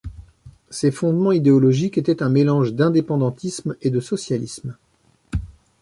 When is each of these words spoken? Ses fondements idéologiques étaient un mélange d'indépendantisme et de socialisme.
Ses 0.71 0.89
fondements 0.89 1.31
idéologiques 1.31 1.99
étaient 1.99 2.23
un 2.23 2.29
mélange 2.31 2.73
d'indépendantisme 2.73 3.75
et 3.83 3.91
de 3.91 3.99
socialisme. 3.99 4.75